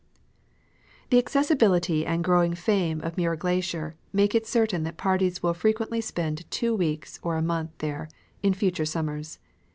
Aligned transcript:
The 1.11 1.19
accessibility 1.19 2.07
and 2.07 2.23
growing 2.23 2.55
fame 2.55 3.01
of 3.01 3.17
Muir 3.17 3.35
glacier 3.35 3.93
make 4.11 4.33
it 4.33 4.47
certain 4.47 4.81
that 4.81 4.97
parties 4.97 5.43
will 5.43 5.53
frequently 5.53 6.01
spend 6.01 6.49
two 6.49 6.73
weeks 6.75 7.19
or 7.21 7.37
a 7.37 7.41
month 7.43 7.69
there 7.77 8.09
in 8.41 8.55
future 8.55 8.85
sum 8.87 9.05
mers. 9.05 9.37